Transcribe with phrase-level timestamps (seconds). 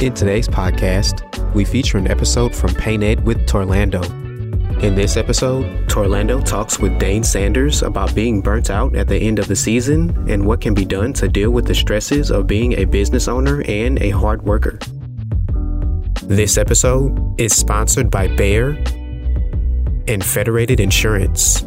[0.00, 4.04] In today's podcast, we feature an episode from Paint Ed with Torlando.
[4.80, 9.40] In this episode, Torlando talks with Dane Sanders about being burnt out at the end
[9.40, 12.74] of the season and what can be done to deal with the stresses of being
[12.74, 14.78] a business owner and a hard worker.
[16.22, 18.76] This episode is sponsored by Behr
[20.06, 21.64] and Federated Insurance.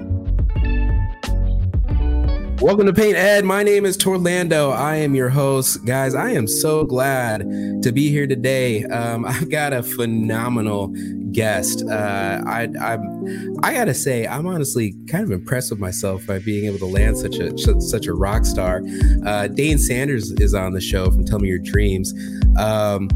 [2.62, 3.44] Welcome to Paint Ed.
[3.44, 4.72] My name is Torlando.
[4.72, 5.84] I am your host.
[5.84, 7.42] Guys, I am so glad
[7.82, 8.86] to be here today.
[8.86, 10.94] Um, I've got a phenomenal
[11.32, 11.84] guest.
[11.90, 16.66] Uh, I, I'm, I gotta say, I'm honestly kind of impressed with myself by being
[16.66, 18.84] able to land such a such a rock star.
[19.26, 22.14] Uh, Dane Sanders is on the show from Tell Me Your Dreams.
[22.60, 23.10] Um,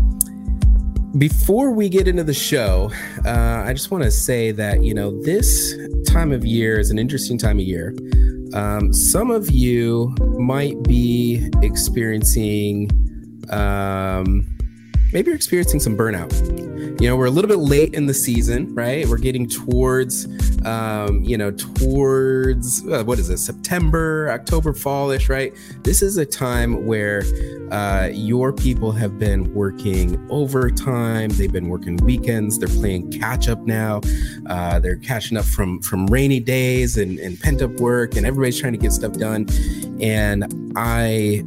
[1.19, 2.91] before we get into the show,
[3.23, 5.75] uh, I just want to say that you know this
[6.07, 7.93] time of year is an interesting time of year.
[8.55, 12.89] Um, some of you might be experiencing,
[13.49, 14.47] um,
[15.13, 16.31] maybe you're experiencing some burnout.
[17.01, 19.05] You know, we're a little bit late in the season, right?
[19.07, 20.27] We're getting towards,
[20.65, 25.53] um, you know, towards uh, what is it, September, October, fallish, right?
[25.83, 27.23] This is a time where
[27.71, 31.29] uh, your people have been working overtime.
[31.29, 32.59] They've been working weekends.
[32.59, 34.01] They're playing catch up now.
[34.47, 38.59] Uh, they're catching up from from rainy days and, and pent up work, and everybody's
[38.59, 39.47] trying to get stuff done.
[39.99, 41.43] And I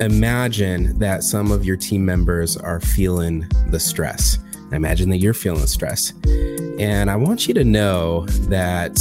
[0.00, 4.38] imagine that some of your team members are feeling the stress.
[4.72, 6.12] Imagine that you're feeling stress.
[6.78, 8.96] And I want you to know that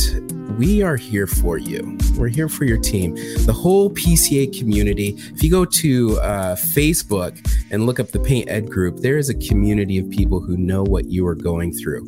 [0.58, 1.97] we are here for you.
[2.16, 3.16] We're here for your team.
[3.46, 5.16] The whole PCA community.
[5.18, 7.38] If you go to uh, Facebook
[7.72, 10.84] and look up the Paint Ed group, there is a community of people who know
[10.84, 12.08] what you are going through.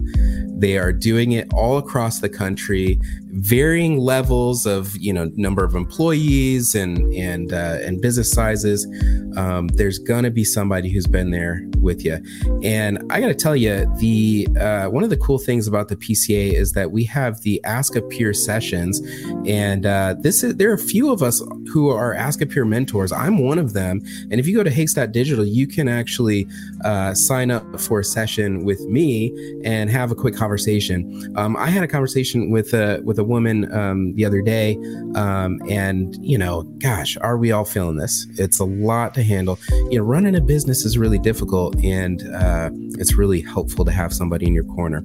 [0.57, 5.75] They are doing it all across the country, varying levels of you know number of
[5.75, 8.87] employees and and uh, and business sizes.
[9.35, 12.23] Um, there's gonna be somebody who's been there with you,
[12.63, 15.97] and I got to tell you, the uh, one of the cool things about the
[15.97, 18.99] PCA is that we have the Ask a Peer sessions,
[19.47, 21.41] and uh, this is there are a few of us
[21.71, 23.11] who are Ask a Peer mentors.
[23.11, 24.01] I'm one of them,
[24.31, 26.47] and if you go to Digital, you can actually
[26.83, 31.33] uh, sign up for a session with me and have a quick conversation.
[31.35, 34.77] Um, I had a conversation with a with a woman um, the other day,
[35.15, 38.27] um, and you know, gosh, are we all feeling this?
[38.37, 39.59] It's a lot to handle.
[39.89, 42.69] You know, running a business is really difficult, and uh,
[42.99, 45.03] it's really helpful to have somebody in your corner.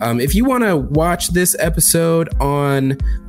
[0.00, 2.59] Um, if you want to watch this episode on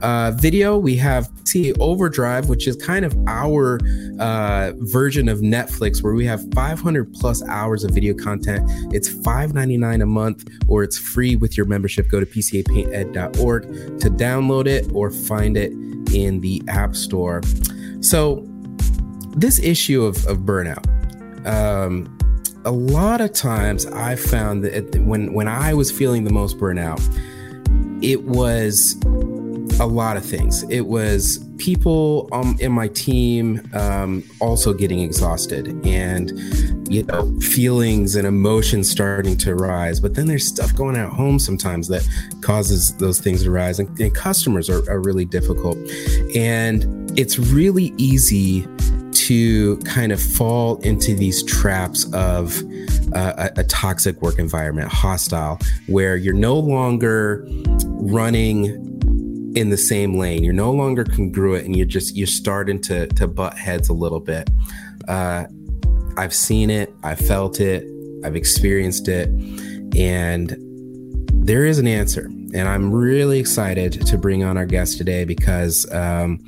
[0.02, 3.80] uh, video, we have T Overdrive, which is kind of our
[4.20, 8.64] uh, version of Netflix, where we have 500 plus hours of video content.
[8.94, 12.08] It's $5.99 a month, or it's free with your membership.
[12.10, 13.64] Go to pcapainted.org
[14.00, 15.72] to download it or find it
[16.14, 17.42] in the App Store.
[18.02, 18.48] So,
[19.36, 20.86] this issue of, of burnout,
[21.46, 22.18] um,
[22.66, 27.02] a lot of times I found that when when I was feeling the most burnout,
[28.02, 28.98] it was
[29.80, 30.64] a lot of things.
[30.70, 36.32] It was people um, in my team um, also getting exhausted and
[36.92, 41.38] you know feelings and emotions starting to rise but then there's stuff going at home
[41.38, 42.06] sometimes that
[42.42, 45.78] causes those things to rise and, and customers are, are really difficult
[46.36, 46.84] and
[47.18, 48.66] it's really easy
[49.12, 52.64] to kind of fall into these traps of
[53.14, 57.46] a, a, toxic work environment, hostile, where you're no longer
[57.84, 58.66] running
[59.56, 60.44] in the same lane.
[60.44, 64.20] You're no longer congruent, and you're just you're starting to to butt heads a little
[64.20, 64.50] bit.
[65.08, 65.46] Uh,
[66.18, 67.86] I've seen it, I've felt it,
[68.24, 69.30] I've experienced it,
[69.98, 70.56] and
[71.34, 72.30] there is an answer.
[72.54, 76.44] And I'm really excited to bring on our guest today because um,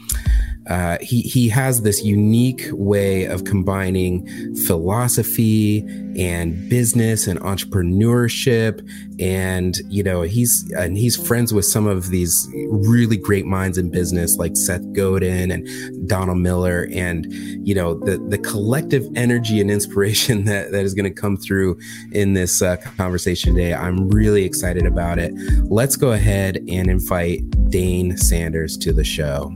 [0.69, 5.79] uh, he he has this unique way of combining philosophy
[6.17, 8.87] and business and entrepreneurship,
[9.19, 13.89] and you know he's and he's friends with some of these really great minds in
[13.89, 17.25] business like Seth Godin and Donald Miller, and
[17.67, 21.77] you know the the collective energy and inspiration that that is going to come through
[22.13, 23.73] in this uh, conversation today.
[23.73, 25.33] I'm really excited about it.
[25.65, 29.53] Let's go ahead and invite Dane Sanders to the show.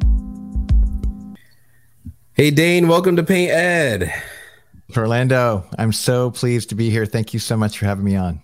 [2.34, 4.13] Hey, Dane, welcome to Paint Ed.
[4.92, 7.06] Torlando, I'm so pleased to be here.
[7.06, 8.42] Thank you so much for having me on.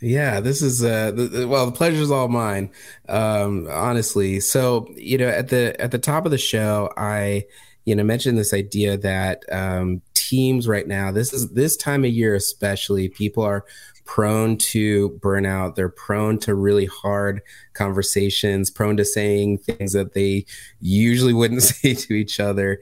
[0.00, 2.70] Yeah, this is uh the, well, the pleasure's all mine.
[3.08, 4.40] Um honestly.
[4.40, 7.44] So, you know, at the at the top of the show, I
[7.84, 12.10] you know mentioned this idea that um teams right now, this is this time of
[12.10, 13.64] year especially, people are
[14.04, 15.74] prone to burnout.
[15.74, 20.46] They're prone to really hard conversations, prone to saying things that they
[20.80, 22.80] usually wouldn't say to each other.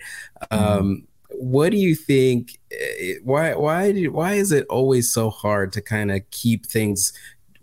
[0.50, 0.64] Mm-hmm.
[0.64, 2.58] Um, what do you think?
[2.72, 7.12] Eh, why why do, why is it always so hard to kind of keep things,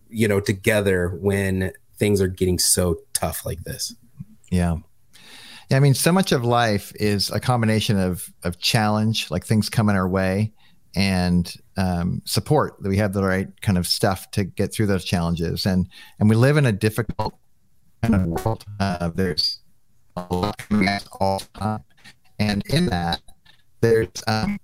[0.10, 3.96] you know, together when things are getting so tough like this?
[4.50, 4.78] Yeah.
[5.70, 9.70] Yeah, I mean, so much of life is a combination of of challenge, like things
[9.70, 10.54] coming our way,
[10.96, 15.06] and um, support that we have the right kind of stuff to get through those
[15.06, 15.66] challenges.
[15.66, 15.88] And
[16.20, 17.36] and we live in a difficult
[18.02, 18.66] kind of world.
[18.80, 19.60] Uh, there's
[20.16, 21.84] a lot coming at all time.
[22.40, 23.22] And in that
[23.82, 24.60] there's um,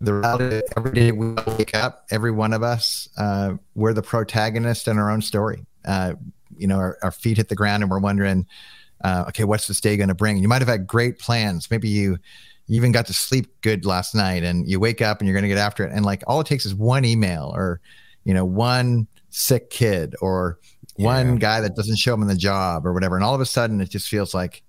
[0.00, 4.86] the reality every day we wake up every one of us uh, we're the protagonist
[4.86, 5.66] in our own story.
[5.84, 6.14] Uh,
[6.56, 8.46] you know our, our, feet hit the ground and we're wondering
[9.02, 11.70] uh, okay what's this day going to bring you might have had great plans.
[11.70, 12.18] Maybe you
[12.70, 15.42] you even got to sleep good last night and you wake up and you're going
[15.42, 17.80] to get after it and like all it takes is one email or
[18.22, 20.56] you know one sick kid or
[20.96, 21.04] yeah.
[21.04, 23.46] one guy that doesn't show up in the job or whatever and all of a
[23.46, 24.62] sudden it just feels like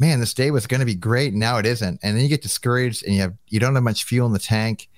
[0.00, 2.28] man this day was going to be great and now it isn't and then you
[2.28, 4.88] get discouraged and you have you don't have much fuel in the tank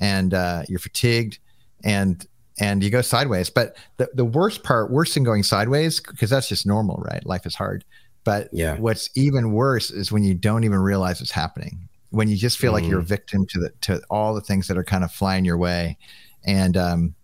[0.00, 1.38] and uh, you're fatigued
[1.84, 2.26] and
[2.58, 6.48] and you go sideways but the, the worst part worse than going sideways because that's
[6.48, 7.26] just normal right?
[7.26, 7.84] Life is hard
[8.24, 8.78] but yeah.
[8.78, 12.70] what's even worse is when you don't even realize it's happening when you just feel
[12.70, 12.74] mm.
[12.74, 13.06] like you're a mm.
[13.06, 15.96] victim to the to all the things that are kind of flying your way
[16.44, 17.14] and um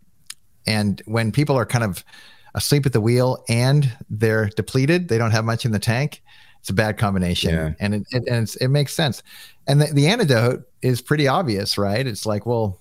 [0.67, 2.05] and when people are kind of
[2.55, 6.23] asleep at the wheel and they're depleted they don't have much in the tank
[6.61, 7.73] it's a bad combination yeah.
[7.81, 9.23] and it, it and it makes sense
[9.67, 12.79] and the, the antidote is pretty obvious right it's like well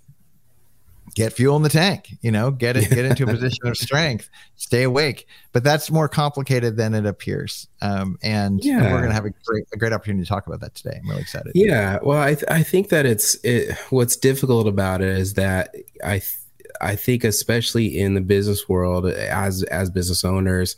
[1.16, 4.30] get fuel in the tank you know get it get into a position of strength
[4.56, 5.28] stay awake.
[5.52, 7.68] But that's more complicated than it appears.
[7.82, 8.78] Um, and, yeah.
[8.78, 11.00] and we're going to have a great a great opportunity to talk about that today.
[11.02, 11.52] I'm really excited.
[11.56, 12.00] Yeah.
[12.02, 16.20] Well i, th- I think that it's it, what's difficult about it is that i
[16.20, 16.38] th-
[16.82, 20.76] i think especially in the business world as as business owners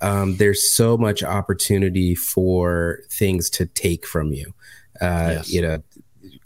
[0.00, 4.52] um, there's so much opportunity for things to take from you.
[5.00, 5.50] Uh, yes.
[5.50, 5.82] you know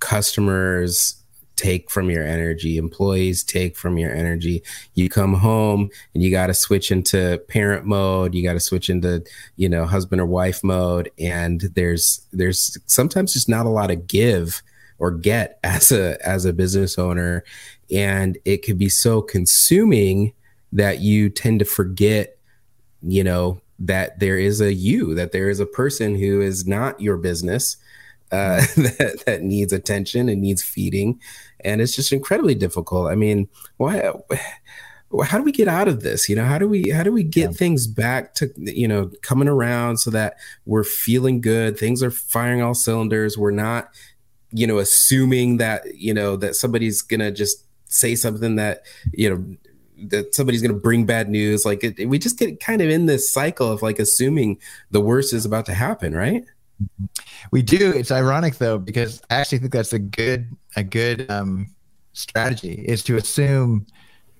[0.01, 1.17] customers
[1.57, 2.77] take from your energy.
[2.77, 4.63] Employees take from your energy.
[4.95, 8.35] You come home and you got to switch into parent mode.
[8.35, 9.25] You got to switch into
[9.57, 11.11] you know husband or wife mode.
[11.19, 14.63] And there's there's sometimes just not a lot of give
[14.99, 17.45] or get as a as a business owner.
[17.91, 20.33] And it could be so consuming
[20.73, 22.37] that you tend to forget
[23.03, 27.01] you know that there is a you that there is a person who is not
[27.01, 27.77] your business
[28.33, 31.21] uh, that, that needs attention and needs feeding
[31.67, 33.11] and it's just incredibly difficult.
[33.11, 34.13] I mean, why?
[35.25, 36.29] How do we get out of this?
[36.29, 37.57] You know, how do we how do we get yeah.
[37.57, 42.63] things back to you know coming around so that we're feeling good, things are firing
[42.63, 43.89] all cylinders, we're not
[44.53, 48.83] you know assuming that you know that somebody's gonna just say something that
[49.13, 49.57] you know
[50.09, 51.65] that somebody's going to bring bad news.
[51.65, 54.59] Like it, we just get kind of in this cycle of like assuming
[54.91, 56.45] the worst is about to happen, right?
[57.53, 57.93] We do.
[57.93, 61.75] It's ironic though because I actually think that's a good a good um,
[62.13, 63.87] strategy is to assume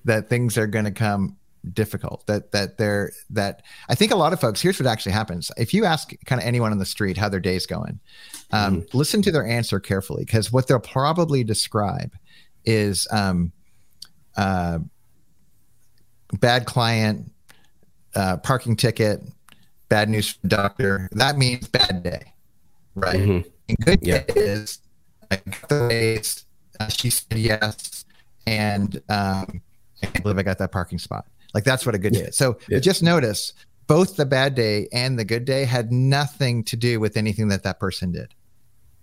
[0.05, 1.37] that things are going to come
[1.73, 5.51] difficult that that they're that i think a lot of folks here's what actually happens
[5.57, 7.99] if you ask kind of anyone on the street how their day's going
[8.51, 8.93] um, mm.
[8.93, 12.13] listen to their answer carefully because what they'll probably describe
[12.63, 13.51] is um,
[14.37, 14.79] uh,
[16.39, 17.31] bad client
[18.15, 19.21] uh, parking ticket
[19.89, 22.33] bad news from doctor that means bad day
[22.95, 23.49] right mm-hmm.
[23.69, 24.23] and good yeah.
[24.23, 24.79] day is
[25.31, 26.45] I got the raise.
[26.79, 28.05] Uh, she said yes,
[28.45, 29.61] and um,
[30.03, 31.25] I believe I got that parking spot.
[31.53, 32.37] Like that's what a good day is.
[32.37, 32.79] So yeah.
[32.79, 33.53] just notice
[33.87, 37.63] both the bad day and the good day had nothing to do with anything that
[37.63, 38.33] that person did.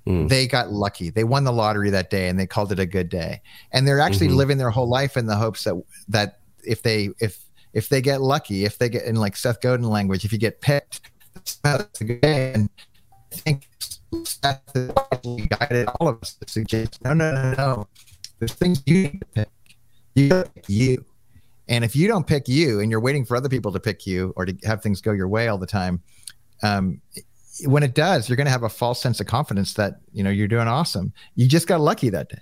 [0.07, 0.29] Mm.
[0.29, 1.11] They got lucky.
[1.11, 3.41] They won the lottery that day, and they called it a good day.
[3.73, 4.37] And they're actually mm-hmm.
[4.37, 7.43] living their whole life in the hopes that that if they if
[7.75, 10.61] if they get lucky, if they get in like Seth Godin language, if you get
[10.61, 11.11] picked,
[11.63, 12.53] that's a good day.
[12.55, 12.71] And
[13.33, 13.69] I think
[15.49, 17.89] guided all of us to suggest no, no, no, no.
[18.39, 19.49] There's things you need to pick.
[20.15, 21.05] You pick you.
[21.69, 24.33] And if you don't pick you and you're waiting for other people to pick you
[24.37, 26.01] or to have things go your way all the time,
[26.63, 27.01] um,
[27.67, 30.31] when it does, you're going to have a false sense of confidence that, you know,
[30.31, 31.13] you're doing awesome.
[31.35, 32.39] You just got lucky that day.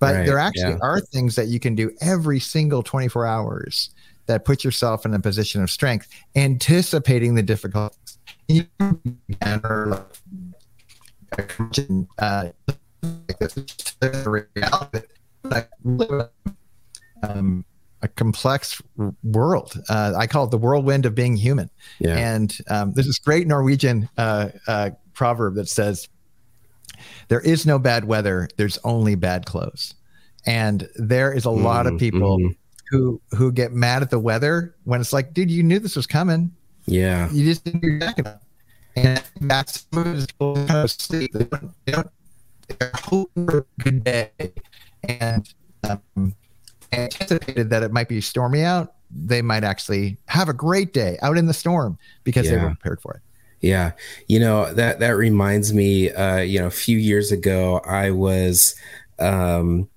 [0.00, 0.78] But right, there actually yeah.
[0.82, 3.90] are things that you can do every single 24 hours
[4.26, 8.18] that put yourself in a position of strength, anticipating the difficulties.
[8.48, 8.66] You
[12.20, 12.50] uh,
[17.22, 17.64] um,
[18.02, 18.82] a complex
[19.22, 19.80] world.
[19.88, 21.70] Uh, I call it the whirlwind of being human.
[21.98, 22.16] Yeah.
[22.16, 26.08] And um, there's this great Norwegian uh, uh, proverb that says,
[27.28, 28.48] "There is no bad weather.
[28.56, 29.94] There's only bad clothes."
[30.46, 32.56] And there is a mm, lot of people mm.
[32.90, 36.06] Who who get mad at the weather when it's like, dude, you knew this was
[36.06, 36.52] coming.
[36.86, 37.30] Yeah.
[37.30, 38.42] You just didn't your jacket up.
[38.96, 41.32] And that's people kind of sleep.
[41.32, 42.10] They don't, they don't,
[42.68, 44.30] they're hoping for a good day.
[45.02, 45.52] And
[45.88, 46.34] um,
[46.92, 51.36] anticipated that it might be stormy out, they might actually have a great day out
[51.38, 52.52] in the storm because yeah.
[52.52, 53.20] they were prepared for it.
[53.60, 53.92] Yeah,
[54.28, 56.10] you know that that reminds me.
[56.10, 58.74] Uh, you know, a few years ago, I was
[59.18, 59.88] um,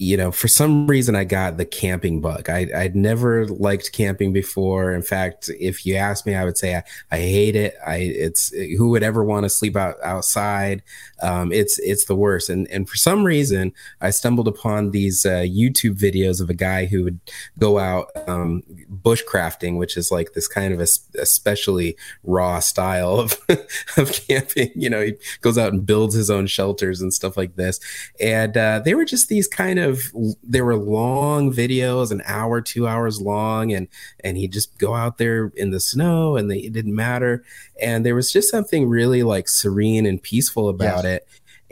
[0.00, 2.48] you know, for some reason, I got the camping bug.
[2.48, 4.94] I, would never liked camping before.
[4.94, 7.74] In fact, if you ask me, I would say I, I hate it.
[7.86, 10.82] I it's who would ever want to sleep out outside?
[11.22, 12.48] Um, it's it's the worst.
[12.48, 16.86] And and for some reason, I stumbled upon these uh, YouTube videos of a guy
[16.86, 17.20] who would
[17.58, 20.86] go out um, bushcrafting, which is like this kind of a,
[21.20, 23.38] especially raw style of
[23.98, 24.70] of camping.
[24.74, 27.80] You know, he goes out and builds his own shelters and stuff like this.
[28.18, 32.60] And uh, they were just these kind of of there were long videos, an hour,
[32.60, 33.88] two hours long, and
[34.24, 37.44] and he'd just go out there in the snow, and they, it didn't matter.
[37.80, 41.16] And there was just something really like serene and peaceful about yes.
[41.16, 41.28] it.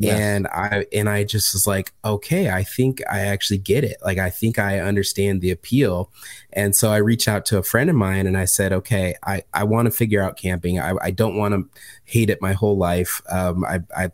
[0.07, 3.97] And I and I just was like, okay, I think I actually get it.
[4.05, 6.11] Like I think I understand the appeal.
[6.53, 9.43] And so I reached out to a friend of mine and I said, okay, I,
[9.53, 10.79] I want to figure out camping.
[10.81, 13.21] I, I don't want to hate it my whole life.
[13.31, 14.11] Um, I, I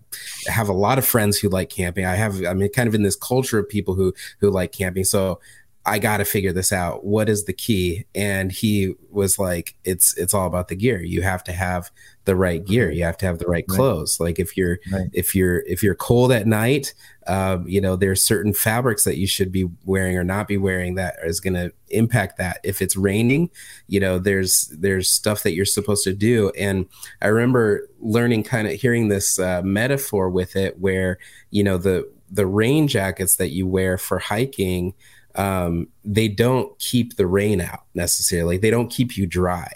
[0.47, 2.07] have a lot of friends who like camping.
[2.07, 5.05] I have I mean kind of in this culture of people who who like camping.
[5.05, 5.41] So
[5.87, 7.05] I got to figure this out.
[7.05, 8.07] What is the key?
[8.15, 11.03] And he was like, it's it's all about the gear.
[11.03, 11.91] You have to have
[12.25, 12.91] the right gear.
[12.91, 14.17] You have to have the right clothes.
[14.19, 14.29] Right.
[14.29, 15.11] Like if you're right.
[15.13, 16.95] if you're if you're cold at night,
[17.27, 20.95] um, you know there's certain fabrics that you should be wearing or not be wearing
[20.95, 22.61] that is going to impact that.
[22.65, 23.51] If it's raining,
[23.87, 26.51] you know there's there's stuff that you're supposed to do.
[26.59, 26.87] And
[27.21, 31.19] I remember learning kind of hearing this uh, metaphor with it, where
[31.51, 34.95] you know the the rain jackets that you wear for hiking
[35.35, 38.57] um, they don't keep the rain out necessarily.
[38.57, 39.73] They don't keep you dry.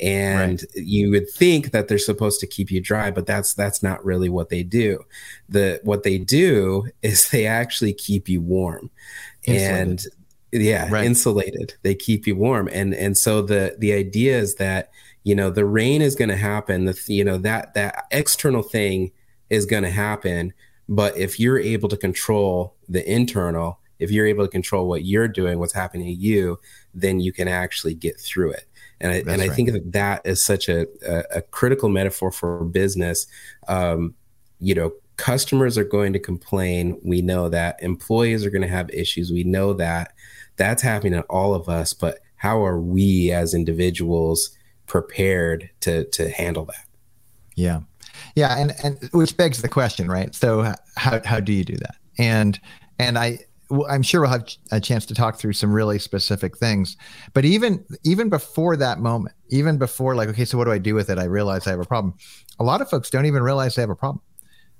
[0.00, 0.84] And right.
[0.84, 4.30] you would think that they're supposed to keep you dry, but that's that's not really
[4.30, 5.04] what they do.
[5.48, 8.90] The what they do is they actually keep you warm.
[9.44, 9.88] Insulated.
[9.88, 10.06] And
[10.52, 11.04] yeah, right.
[11.04, 11.74] insulated.
[11.82, 12.68] They keep you warm.
[12.72, 14.90] And and so the the idea is that
[15.22, 16.86] you know the rain is going to happen.
[16.86, 19.12] The you know that that external thing
[19.50, 20.54] is going to happen,
[20.88, 25.28] but if you're able to control the internal, if you're able to control what you're
[25.28, 26.58] doing, what's happening to you,
[26.94, 28.64] then you can actually get through it.
[29.00, 29.52] And I, and right.
[29.52, 33.26] Think that that is such a, a, a critical metaphor for business.
[33.68, 34.14] Um,
[34.58, 36.98] you know, customers are going to complain.
[37.02, 39.30] We know that employees are going to have issues.
[39.30, 40.12] We know that
[40.56, 41.94] that's happening to all of us.
[41.94, 44.50] But how are we as individuals
[44.86, 46.86] prepared to to handle that?
[47.54, 47.80] Yeah,
[48.34, 50.34] yeah, and and which begs the question, right?
[50.34, 51.96] So how how do you do that?
[52.18, 52.60] And
[52.98, 53.38] and I
[53.88, 56.96] I'm sure we'll have a chance to talk through some really specific things.
[57.32, 60.94] But even even before that moment, even before like, okay, so what do I do
[60.94, 61.18] with it?
[61.18, 62.14] I realize I have a problem.
[62.58, 64.22] A lot of folks don't even realize they have a problem.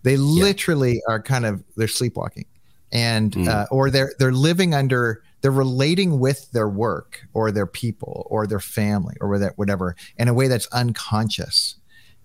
[0.02, 0.18] They yeah.
[0.20, 2.46] literally are kind of they're sleepwalking,
[2.92, 3.48] and mm.
[3.48, 8.46] uh, or they're they're living under they're relating with their work or their people or
[8.46, 11.76] their family or whatever in a way that's unconscious,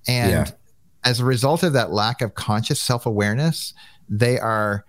[0.08, 0.52] and yeah.
[1.04, 3.74] as a result of that lack of conscious self awareness,
[4.10, 4.86] they are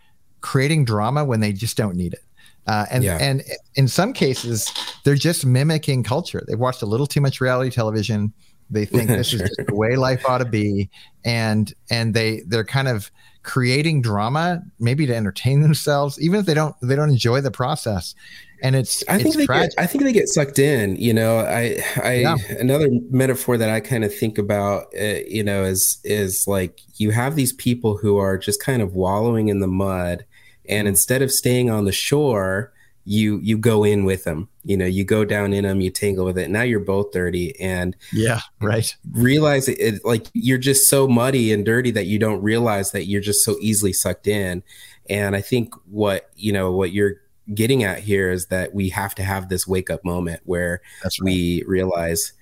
[0.46, 2.22] creating drama when they just don't need it.
[2.68, 3.18] Uh, and yeah.
[3.20, 3.42] and
[3.74, 4.72] in some cases,
[5.04, 6.44] they're just mimicking culture.
[6.46, 8.32] They've watched a little too much reality television.
[8.70, 9.42] They think this sure.
[9.42, 10.88] is just the way life ought to be,
[11.24, 13.10] and and they they're kind of
[13.42, 18.14] creating drama, maybe to entertain themselves, even if they don't they don't enjoy the process.
[18.62, 20.96] And it's I think it's they get, I think they get sucked in.
[20.96, 22.36] You know, I I yeah.
[22.58, 27.10] another metaphor that I kind of think about, uh, you know, is is like you
[27.10, 30.24] have these people who are just kind of wallowing in the mud
[30.68, 32.72] and instead of staying on the shore
[33.06, 34.48] you you go in with them.
[34.64, 36.50] You know you go down in them you tangle with it.
[36.50, 37.58] Now you're both dirty.
[37.60, 38.94] And yeah right.
[39.12, 43.06] realize it, it, like you're just so muddy and dirty that you don't realize that
[43.06, 44.62] you're just so easily sucked in.
[45.08, 47.20] And i think what you know what you're
[47.54, 51.12] getting at here is that we have to have this wake up moment where right.
[51.22, 52.32] we realize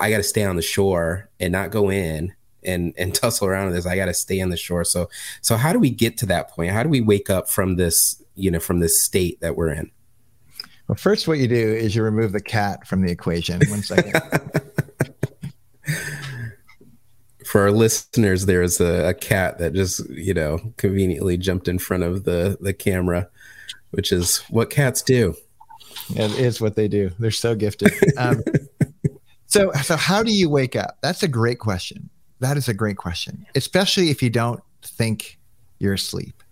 [0.00, 2.34] i got to stay on the shore and not go in
[2.64, 3.86] and and tussle around with this.
[3.86, 4.84] I got to stay on the shore.
[4.84, 5.08] So
[5.40, 6.72] so how do we get to that point?
[6.72, 9.90] How do we wake up from this you know from this state that we're in?
[10.88, 13.60] Well, first, what you do is you remove the cat from the equation.
[13.68, 14.20] One second.
[17.46, 21.78] for our listeners, there is a, a, cat that just you know conveniently jumped in
[21.78, 23.28] front of the the camera,
[23.92, 25.34] which is what cats do.
[26.10, 27.10] It is what they do.
[27.18, 27.92] They're so gifted.
[28.18, 28.42] Um,
[29.46, 30.98] so, so how do you wake up?
[31.00, 32.10] That's a great question.
[32.44, 35.38] That is a great question, especially if you don't think
[35.78, 36.42] you're asleep.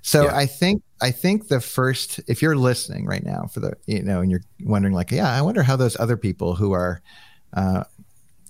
[0.00, 0.36] So yeah.
[0.36, 4.20] I think I think the first, if you're listening right now for the, you know,
[4.20, 7.02] and you're wondering like, yeah, I wonder how those other people who are
[7.52, 7.84] uh,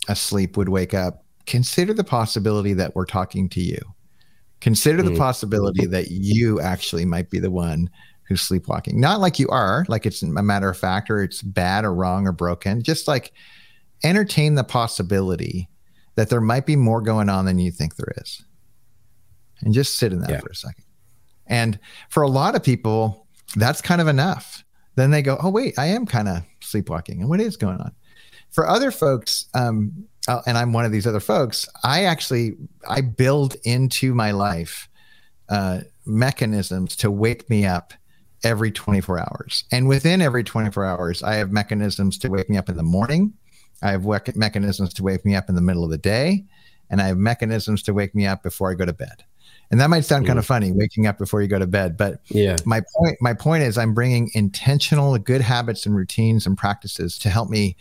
[0.09, 1.25] asleep would wake up.
[1.47, 3.81] Consider the possibility that we're talking to you.
[4.61, 5.15] Consider mm-hmm.
[5.15, 7.91] the possibility that you actually might be the one
[8.29, 9.01] who's sleepwalking.
[9.01, 12.29] Not like you are, like it's a matter of fact, or it's bad or wrong
[12.29, 12.83] or broken.
[12.83, 13.33] Just like
[14.05, 15.69] entertain the possibility
[16.15, 18.45] that there might be more going on than you think there is.
[19.61, 20.41] And just sit in that yeah.
[20.41, 20.85] for a second.
[21.47, 21.79] And
[22.09, 23.27] for a lot of people,
[23.57, 24.65] that's kind of enough.
[24.95, 27.21] Then they go, oh, wait, I am kind of sleepwalking.
[27.21, 27.93] And what is going on?
[28.51, 32.53] For other folks, um, uh, and I'm one of these other folks, I actually
[32.89, 34.89] I build into my life
[35.49, 37.95] uh, mechanisms to wake me up
[38.45, 39.65] every 24 hours.
[39.73, 43.35] And within every 24 hours, I have mechanisms to wake me up in the morning.
[43.83, 44.05] I have
[44.37, 46.45] mechanisms to wake me up in the middle of the day.
[46.91, 49.25] And I have mechanisms to wake me up before I go to bed.
[49.71, 50.29] And that might sound mm.
[50.29, 51.97] kind of funny, waking up before you go to bed.
[51.97, 56.59] But yeah, my point, my point is, I'm bringing intentional, good habits and routines and
[56.59, 57.77] practices to help me,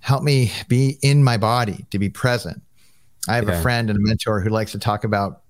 [0.00, 2.60] help me be in my body, to be present.
[3.26, 3.58] I have yeah.
[3.58, 5.42] a friend and a mentor who likes to talk about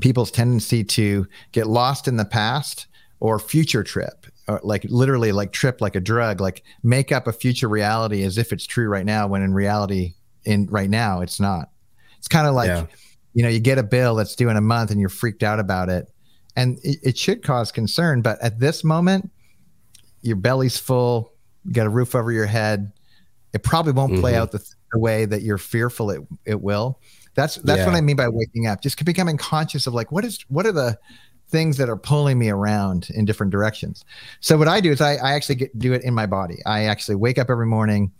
[0.00, 2.86] people's tendency to get lost in the past
[3.20, 7.32] or future trip or like literally like trip like a drug like make up a
[7.32, 11.40] future reality as if it's true right now when in reality in right now it's
[11.40, 11.70] not
[12.18, 12.86] it's kind of like yeah.
[13.34, 15.58] you know you get a bill that's due in a month and you're freaked out
[15.58, 16.10] about it
[16.56, 19.30] and it, it should cause concern but at this moment
[20.22, 21.32] your belly's full
[21.64, 22.92] you got a roof over your head
[23.52, 24.20] it probably won't mm-hmm.
[24.20, 24.58] play out the,
[24.92, 27.00] the, way that you're fearful it, it will
[27.34, 27.86] that's that's yeah.
[27.86, 30.72] what i mean by waking up just becoming conscious of like what is what are
[30.72, 30.98] the
[31.48, 34.04] things that are pulling me around in different directions.
[34.40, 36.58] So what I do is I, I actually get, do it in my body.
[36.66, 38.12] I actually wake up every morning.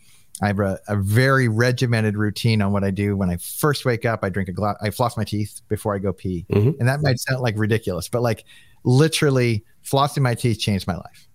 [0.43, 3.17] I have a, a, very regimented routine on what I do.
[3.17, 5.99] When I first wake up, I drink a glass, I floss my teeth before I
[5.99, 6.45] go pee.
[6.51, 6.79] Mm-hmm.
[6.79, 8.45] And that might sound like ridiculous, but like
[8.85, 11.27] literally flossing my teeth changed my life.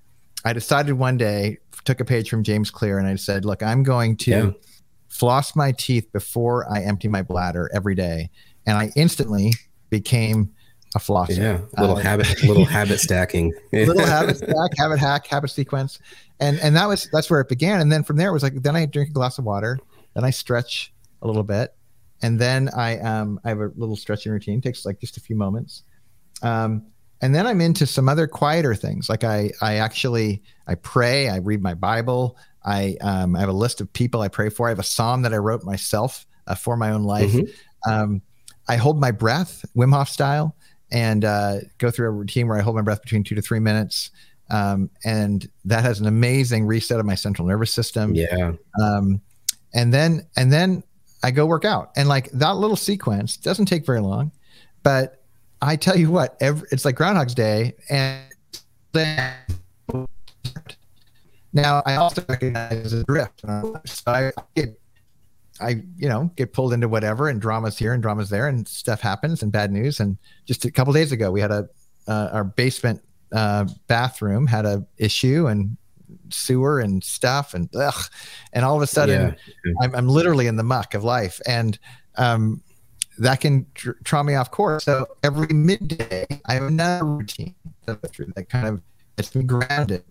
[0.45, 3.83] I decided one day, took a page from James Clear and I said, look, I'm
[3.83, 4.51] going to yeah.
[5.09, 8.29] floss my teeth before I empty my bladder every day.
[8.67, 9.53] And I instantly
[9.89, 10.51] became
[10.95, 11.41] a philosophy.
[11.41, 15.99] Yeah, little habit, little habit stacking, little habit stack, habit hack, habit sequence,
[16.39, 17.79] and and that was that's where it began.
[17.79, 19.79] And then from there, it was like then I drink a glass of water,
[20.13, 21.73] then I stretch a little bit,
[22.21, 24.59] and then I um I have a little stretching routine.
[24.59, 25.83] It takes like just a few moments,
[26.41, 26.85] um,
[27.21, 29.09] and then I'm into some other quieter things.
[29.09, 32.37] Like I I actually I pray, I read my Bible.
[32.65, 34.67] I um I have a list of people I pray for.
[34.67, 37.31] I have a psalm that I wrote myself uh, for my own life.
[37.31, 37.91] Mm-hmm.
[37.91, 38.21] Um,
[38.67, 40.55] I hold my breath, Wim Hof style
[40.91, 43.59] and uh, go through a routine where I hold my breath between two to three
[43.59, 44.11] minutes.
[44.49, 48.13] Um, and that has an amazing reset of my central nervous system.
[48.13, 48.51] Yeah.
[48.81, 49.21] Um,
[49.73, 50.83] and then and then
[51.23, 54.31] I go work out, and like that little sequence doesn't take very long,
[54.83, 55.23] but
[55.61, 58.23] I tell you what, every, it's like Groundhog's Day, and
[58.91, 59.33] then
[61.53, 63.43] now I also recognize a drift.
[63.85, 64.80] So I get
[65.61, 69.01] I, you know, get pulled into whatever and dramas here and dramas there and stuff
[69.01, 69.99] happens and bad news.
[69.99, 71.69] And just a couple days ago, we had a,
[72.07, 75.77] uh, our basement uh, bathroom had a issue and
[76.29, 78.03] sewer and stuff and ugh,
[78.53, 79.73] and all of a sudden yeah.
[79.81, 81.77] I'm, I'm literally in the muck of life and
[82.17, 82.61] um,
[83.17, 84.83] that can tr- draw me off course.
[84.83, 88.81] So every midday, I have another routine that kind of
[89.17, 90.03] gets me grounded.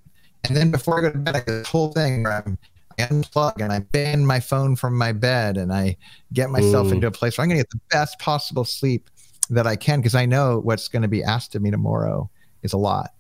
[0.45, 2.59] And then before I go to bed, I get this whole thing where I'm
[3.01, 5.97] unplug and I ban my phone from my bed and I
[6.33, 6.93] get myself mm.
[6.93, 9.11] into a place where I'm going to get the best possible sleep
[9.51, 12.31] that I can because I know what's going to be asked of me tomorrow
[12.63, 13.11] is a lot.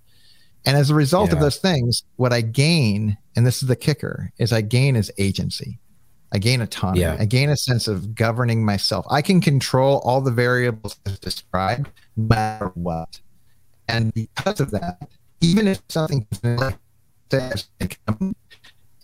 [0.67, 1.37] And as a result yeah.
[1.37, 5.11] of those things, what I gain, and this is the kicker, is I gain is
[5.19, 5.79] agency.
[6.33, 7.01] I gain autonomy.
[7.01, 7.17] Yeah.
[7.19, 9.05] I gain a sense of governing myself.
[9.11, 13.21] I can control all the variables as described, no matter what.
[13.89, 15.09] And because of that,
[15.41, 16.27] even if something
[17.31, 17.69] says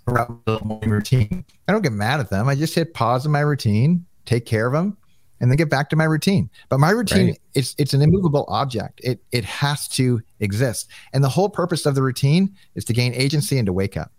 [0.06, 1.44] morning routine.
[1.68, 2.48] I don't get mad at them.
[2.48, 4.96] I just hit pause in my routine, take care of them,
[5.40, 6.50] and then get back to my routine.
[6.68, 7.40] But my routine right.
[7.54, 9.00] it's it's an immovable object.
[9.02, 10.88] It it has to exist.
[11.12, 14.12] And the whole purpose of the routine is to gain agency and to wake up.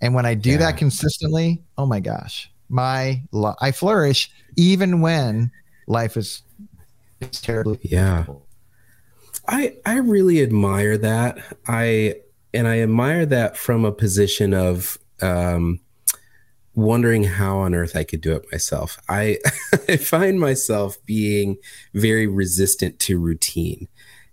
[0.00, 0.58] And when I do yeah.
[0.58, 3.22] that consistently, oh my gosh, my
[3.60, 5.50] I flourish even when
[5.86, 6.42] life is
[7.20, 8.26] it's terribly yeah.
[9.48, 11.38] I I really admire that.
[11.66, 12.16] I
[12.52, 15.80] and I admire that from a position of um,
[16.74, 18.98] wondering how on earth I could do it myself.
[19.08, 19.38] I,
[19.88, 21.56] I find myself being
[21.94, 23.88] very resistant to routine.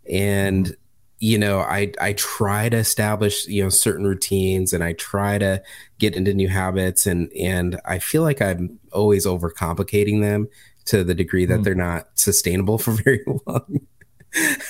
[0.10, 0.76] And
[1.24, 5.64] you know, I I try to establish, you know, certain routines and I try to
[5.98, 10.50] get into new habits and and I feel like I'm always overcomplicating them
[10.86, 11.64] to the degree that mm.
[11.64, 13.88] they're not sustainable for very long.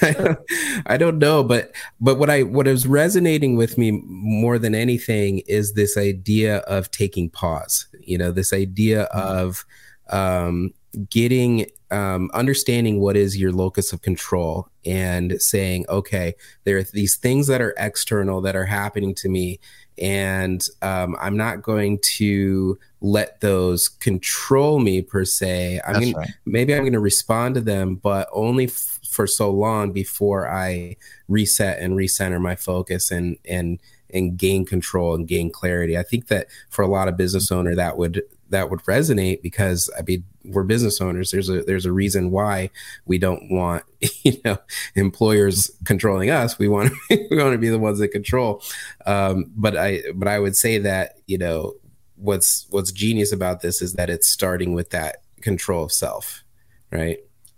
[0.02, 0.40] I, don't,
[0.86, 5.40] I don't know, but but what I what is resonating with me more than anything
[5.40, 7.88] is this idea of taking pause.
[8.00, 9.66] You know, this idea of
[10.10, 10.74] um,
[11.10, 17.16] getting um, understanding what is your locus of control and saying, okay, there are these
[17.16, 19.60] things that are external that are happening to me,
[19.98, 25.82] and um, I'm not going to let those control me per se.
[25.86, 26.32] I'm gonna, right.
[26.46, 30.96] maybe I'm going to respond to them, but only f- for so long before I
[31.28, 33.80] reset and recenter my focus and and
[34.14, 35.98] and gain control and gain clarity.
[35.98, 39.90] I think that for a lot of business owner that would that would resonate because
[39.98, 41.32] I mean we're business owners.
[41.32, 42.70] There's a there's a reason why
[43.06, 43.84] we don't want
[44.24, 44.58] you know
[44.96, 46.58] employers controlling us.
[46.60, 48.62] We want to, we want to be the ones that control.
[49.06, 51.74] Um, but I but I would say that you know
[52.16, 56.44] what's what's genius about this is that it's starting with that control of self,
[56.92, 57.18] right?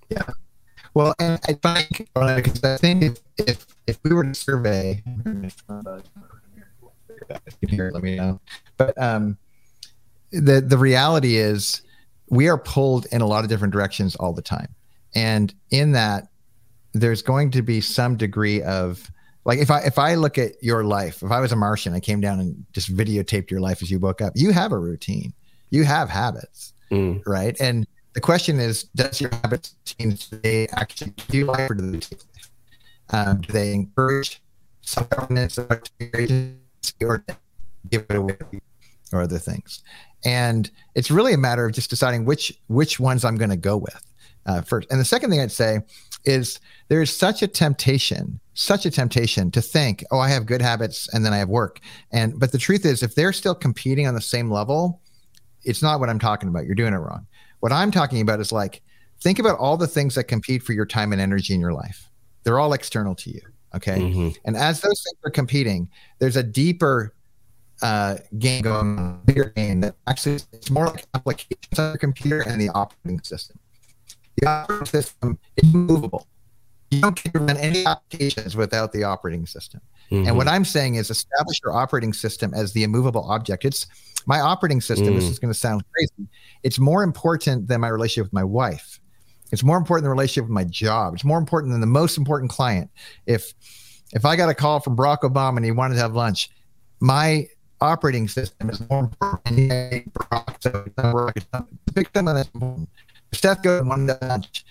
[0.10, 0.24] Yeah.
[0.96, 5.04] Well, and I think because I think if, if if we were to survey,
[7.68, 8.40] here, let me know.
[8.78, 9.38] But um,
[10.32, 11.82] the the reality is
[12.30, 14.74] we are pulled in a lot of different directions all the time
[15.14, 16.28] and in that
[16.94, 19.12] there's going to be some degree of
[19.46, 22.00] like if i if i look at your life if i was a martian i
[22.00, 25.34] came down and just videotaped your life as you woke up you have a routine
[25.70, 27.22] you have habits mm.
[27.26, 29.76] right and the question is does your habits
[30.42, 32.50] they actually do life or do they take life
[33.12, 34.42] um, do they encourage
[34.82, 35.82] self-governance or
[37.92, 38.38] give it away
[39.12, 39.84] or other things
[40.26, 43.78] and it's really a matter of just deciding which which ones I'm going to go
[43.78, 44.04] with
[44.46, 44.90] uh, first.
[44.92, 45.80] And the second thing I'd say
[46.26, 50.62] is there is such a temptation, such a temptation to think, oh, I have good
[50.62, 51.80] habits and then I have work.
[52.12, 55.02] And but the truth is, if they're still competing on the same level,
[55.64, 56.66] it's not what I'm talking about.
[56.66, 57.28] You're doing it wrong.
[57.66, 58.84] What I'm talking about is like
[59.22, 62.12] think about all the things that compete for your time and energy in your life.
[62.44, 63.42] They're all external to you.
[63.74, 63.98] Okay.
[63.98, 64.30] Mm-hmm.
[64.46, 67.16] And as those things are competing, there's a deeper
[67.82, 72.42] uh, game going on, bigger game that actually it's more like applications on the computer
[72.42, 73.58] and the operating system.
[74.38, 76.28] The operating system is movable.
[76.96, 79.82] You don't get to run any applications without the operating system.
[80.12, 80.28] Mm-hmm.
[80.28, 83.66] And what I'm saying is establish your operating system as the immovable object.
[83.66, 83.88] It's
[84.26, 85.10] my operating system.
[85.10, 85.16] Mm.
[85.16, 86.30] This is going to sound crazy.
[86.64, 89.00] It's more important than my relationship with my wife.
[89.52, 91.14] It's more important than the relationship with my job.
[91.14, 92.90] It's more important than the most important client.
[93.26, 93.54] If
[94.14, 96.50] if I got a call from Barack Obama and he wanted to have lunch,
[97.00, 97.48] my
[97.82, 100.12] operating system is more important than
[101.94, 102.88] victim of that.
[103.34, 104.66] Seth Godin wanted to launch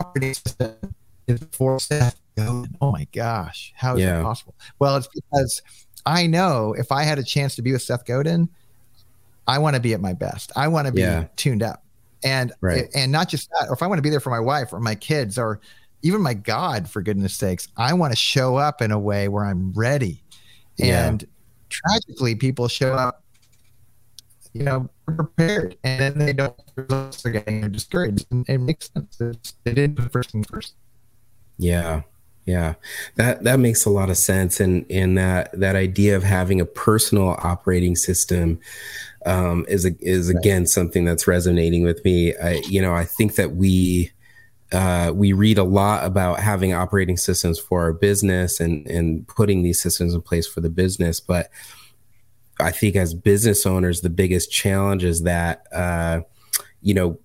[0.00, 0.94] operating system
[1.28, 2.76] is for Seth Godin.
[2.80, 4.16] Oh my gosh, how is yeah.
[4.16, 4.54] that possible?
[4.78, 5.62] Well, it's because
[6.06, 8.48] I know if I had a chance to be with Seth Godin,
[9.46, 10.52] I want to be at my best.
[10.56, 11.26] I want to be yeah.
[11.36, 11.84] tuned up,
[12.24, 12.86] and right.
[12.94, 13.68] and not just that.
[13.68, 15.60] Or if I want to be there for my wife or my kids or
[16.02, 19.44] even my God, for goodness sakes, I want to show up in a way where
[19.44, 20.22] I'm ready.
[20.80, 21.26] And
[21.70, 23.24] tragically, people show up,
[24.52, 28.26] you know, prepared, and then they don't results they're getting discouraged.
[28.30, 29.20] And it makes sense.
[29.20, 30.74] It's, they didn't put first thing first.
[31.58, 32.02] Yeah.
[32.46, 32.76] Yeah,
[33.16, 36.64] that that makes a lot of sense, and and that that idea of having a
[36.64, 38.58] personal operating system
[39.26, 40.68] um, is a, is again right.
[40.68, 42.34] something that's resonating with me.
[42.34, 44.12] I you know I think that we
[44.72, 49.62] uh, we read a lot about having operating systems for our business and and putting
[49.62, 51.48] these systems in place for the business but
[52.60, 56.20] i think as business owners the biggest challenge is that uh,
[56.82, 57.18] you know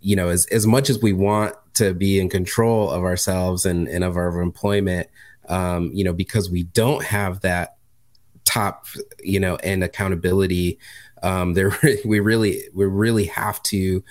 [0.00, 3.88] you know as, as much as we want to be in control of ourselves and,
[3.88, 5.08] and of our employment
[5.48, 7.76] um, you know because we don't have that
[8.44, 8.86] top
[9.22, 10.78] you know and accountability
[11.22, 14.02] um, there we really we really have to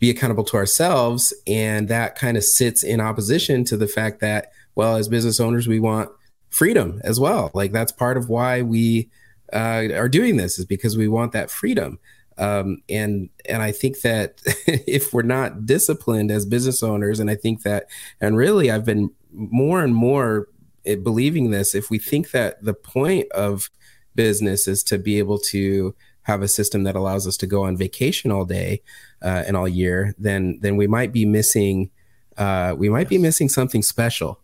[0.00, 1.32] be accountable to ourselves.
[1.46, 5.68] And that kind of sits in opposition to the fact that, well, as business owners,
[5.68, 6.10] we want
[6.48, 7.52] freedom as well.
[7.54, 9.10] Like that's part of why we
[9.52, 12.00] uh, are doing this is because we want that freedom.
[12.40, 17.36] Um, and and I think that if we're not disciplined as business owners, and I
[17.36, 17.86] think that,
[18.20, 20.48] and really, I've been more and more
[20.86, 21.74] eh, believing this.
[21.74, 23.70] If we think that the point of
[24.14, 27.76] business is to be able to have a system that allows us to go on
[27.76, 28.82] vacation all day,
[29.22, 31.90] uh, and all year, then then we might be missing
[32.38, 33.10] uh, we might yes.
[33.10, 34.40] be missing something special,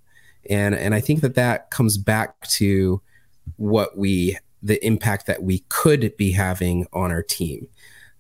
[0.51, 3.01] and and I think that that comes back to
[3.57, 7.69] what we the impact that we could be having on our team.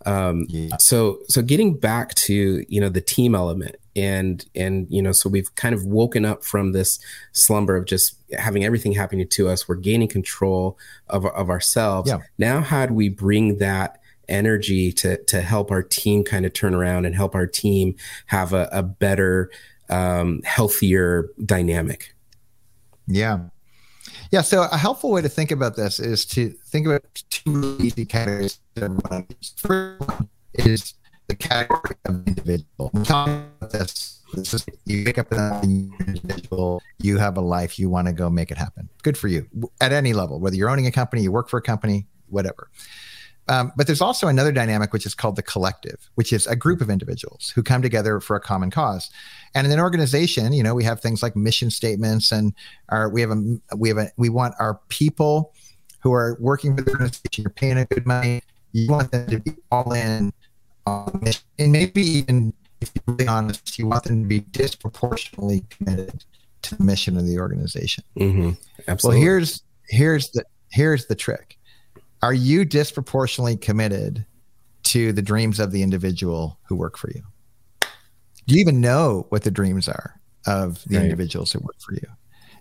[0.04, 0.76] Um, yeah.
[0.78, 5.28] So so getting back to you know the team element and and you know so
[5.28, 7.00] we've kind of woken up from this
[7.32, 9.68] slumber of just having everything happening to us.
[9.68, 10.78] We're gaining control
[11.08, 12.08] of of ourselves.
[12.08, 12.18] Yeah.
[12.38, 14.00] Now, how do we bring that?
[14.28, 17.94] energy to to help our team kind of turn around and help our team
[18.26, 19.48] have a, a better
[19.88, 22.12] um, healthier dynamic
[23.06, 23.38] yeah
[24.30, 24.42] yeah.
[24.42, 28.58] So a helpful way to think about this is to think about two easy categories.
[28.76, 30.94] First one is
[31.28, 32.90] the category of individual.
[33.70, 34.22] this.
[34.34, 38.28] this is, you wake up an individual, you have a life, you want to go
[38.28, 38.88] make it happen.
[39.02, 39.46] Good for you
[39.80, 42.70] at any level, whether you're owning a company, you work for a company, whatever.
[43.48, 46.80] Um, but there's also another dynamic, which is called the collective, which is a group
[46.80, 49.10] of individuals who come together for a common cause.
[49.54, 52.52] And in an organization, you know, we have things like mission statements, and
[52.88, 55.52] our we have a we have a we want our people
[56.00, 59.38] who are working for the organization, you're paying a good money, you want them to
[59.38, 60.32] be all in,
[60.86, 61.22] um,
[61.58, 66.24] and maybe even if you're really honest, you want them to be disproportionately committed
[66.62, 68.04] to the mission of the organization.
[68.18, 68.50] Mm-hmm.
[68.88, 69.20] Absolutely.
[69.20, 71.56] Well, here's here's the here's the trick
[72.22, 74.26] are you disproportionately committed
[74.84, 77.22] to the dreams of the individual who work for you?
[78.46, 81.04] Do you even know what the dreams are of the right.
[81.04, 82.06] individuals who work for you?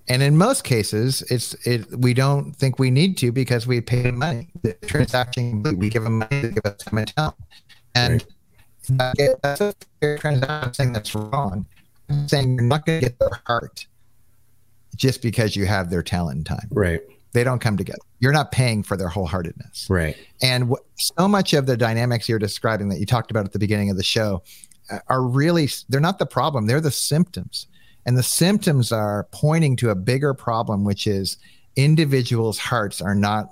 [0.08, 1.88] And in most cases, it's it.
[1.98, 4.50] We don't think we need to because we pay them money.
[4.62, 7.36] The transaction we give them money to give us time and talent,
[7.96, 8.26] and
[8.92, 9.30] right.
[9.42, 10.68] that's a fair transaction.
[10.68, 11.66] I'm saying that's wrong.
[12.10, 13.88] I'm saying you're not going to get their heart
[14.96, 16.68] just because you have their talent and time.
[16.70, 17.02] Right.
[17.36, 18.00] They don't come together.
[18.22, 19.90] You're not paying for their wholeheartedness.
[19.90, 20.16] Right.
[20.42, 23.90] And so much of the dynamics you're describing that you talked about at the beginning
[23.90, 24.42] of the show
[24.90, 27.68] uh, are really, they're not the problem, they're the symptoms.
[28.06, 31.36] And the symptoms are pointing to a bigger problem, which is
[31.76, 33.50] individuals' hearts are not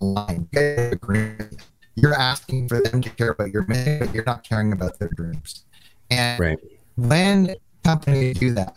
[0.00, 0.48] aligned.
[0.54, 5.10] You're asking for them to care about your mission, but you're not caring about their
[5.10, 5.66] dreams.
[6.10, 6.58] And right.
[6.96, 8.76] when companies do that,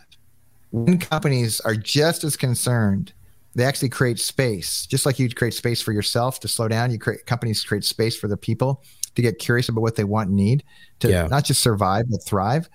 [0.70, 3.14] when companies are just as concerned
[3.54, 6.98] they actually create space just like you create space for yourself to slow down you
[6.98, 8.82] create companies create space for the people
[9.14, 10.64] to get curious about what they want and need
[10.98, 11.26] to yeah.
[11.26, 12.68] not just survive but thrive.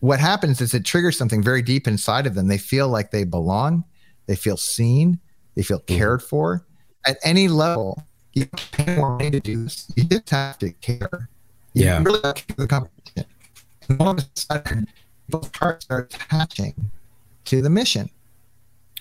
[0.00, 2.48] What happens is it triggers something very deep inside of them.
[2.48, 3.84] They feel like they belong
[4.26, 5.18] they feel seen
[5.54, 5.96] they feel mm-hmm.
[5.96, 6.66] cared for.
[7.06, 9.90] At any level you pay more money to do this.
[9.96, 11.28] You just have to care.
[11.72, 12.02] You yeah.
[12.02, 13.26] really care the competition
[13.88, 14.88] and all of a sudden
[15.28, 16.90] both parts are attaching
[17.44, 18.10] to the mission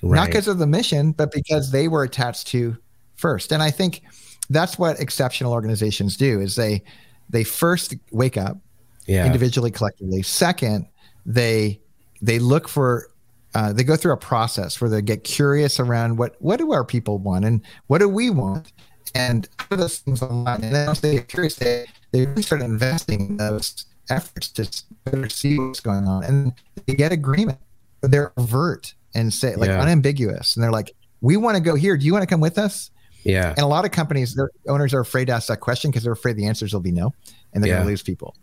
[0.02, 0.18] right.
[0.18, 2.78] not because of the mission, but because they were attached to
[3.16, 3.52] first.
[3.52, 4.04] And I think
[4.50, 6.84] that's what exceptional organizations do is they
[7.30, 8.58] they first wake up
[9.06, 9.26] yeah.
[9.26, 10.22] individually, collectively.
[10.22, 10.88] Second,
[11.26, 11.80] they
[12.22, 13.12] they look for
[13.56, 16.84] uh, they go through a process where they get curious around what what do our
[16.84, 18.72] people want and what do we want
[19.16, 20.64] and those things align.
[20.64, 24.84] And then once they get curious, they they really start investing in those efforts to
[25.06, 26.54] better see what's going on, and
[26.86, 27.60] they get agreement.
[28.02, 29.82] But they're overt and say like yeah.
[29.82, 30.56] unambiguous.
[30.56, 31.98] And they're like we want to go here.
[31.98, 32.92] Do you want to come with us?
[33.24, 33.50] Yeah.
[33.50, 36.14] And a lot of companies their owners are afraid to ask that question because they're
[36.14, 37.14] afraid the answers will be no
[37.54, 37.76] and they're yeah.
[37.78, 38.36] going to lose people.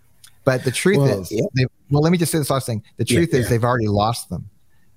[0.45, 1.43] But the truth well, is yeah.
[1.55, 2.83] they, well let me just say this last thing.
[2.99, 4.49] The truth is they've already lost them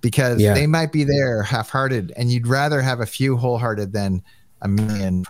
[0.01, 4.23] because they might be there half-hearted and you'd rather have a few wholehearted than
[4.62, 5.25] a million.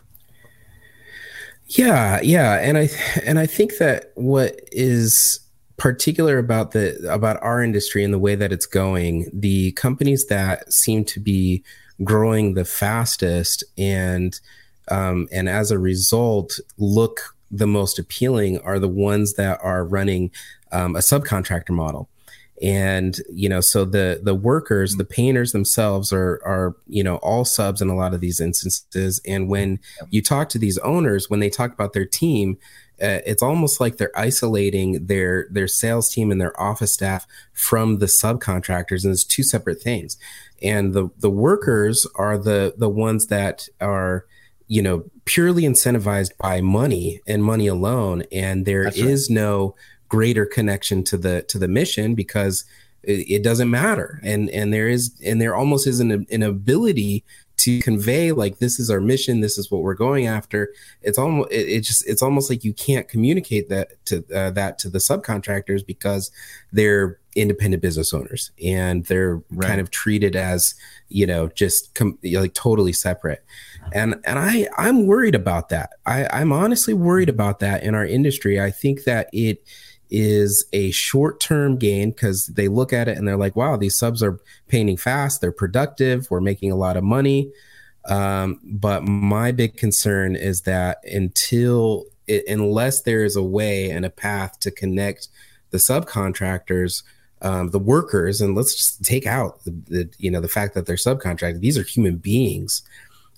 [1.68, 2.56] Yeah yeah.
[2.56, 2.90] And i
[3.24, 5.40] and i think that what is
[5.80, 10.72] particular about the about our industry and the way that it's going the companies that
[10.72, 11.64] seem to be
[12.04, 14.40] growing the fastest and
[14.90, 20.32] um, and as a result look the most appealing are the ones that are running
[20.72, 22.10] um, a subcontractor model.
[22.62, 27.46] And you know so the the workers the painters themselves are are you know all
[27.46, 29.22] subs in a lot of these instances.
[29.26, 32.58] And when you talk to these owners when they talk about their team
[33.02, 38.00] uh, it's almost like they're isolating their their sales team and their office staff from
[38.00, 40.18] the subcontractors and it's two separate things
[40.62, 44.26] and the the workers are the the ones that are
[44.68, 49.36] you know purely incentivized by money and money alone and there That's is right.
[49.36, 49.76] no
[50.08, 52.66] greater connection to the to the mission because
[53.04, 57.24] it, it, doesn't matter and and there is and there almost is an, an ability
[57.60, 61.52] to convey like this is our mission this is what we're going after it's almost
[61.52, 65.00] it, it just it's almost like you can't communicate that to uh, that to the
[65.00, 66.32] subcontractors because
[66.72, 69.68] they're independent business owners and they're right.
[69.68, 70.76] kind of treated as
[71.10, 73.44] you know just com- like totally separate.
[73.92, 75.92] And and i i'm worried about that.
[76.06, 78.60] I i'm honestly worried about that in our industry.
[78.60, 79.64] I think that it
[80.10, 83.98] is a short term gain because they look at it and they're like, wow, these
[83.98, 87.52] subs are painting fast, they're productive, we're making a lot of money.
[88.06, 94.06] Um, but my big concern is that until it, unless there is a way and
[94.06, 95.28] a path to connect
[95.72, 97.04] the subcontractors
[97.42, 100.86] um, the workers and let's just take out the, the, you know the fact that
[100.86, 102.82] they're subcontracted these are human beings.